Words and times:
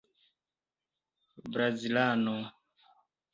brazilano 1.51 2.35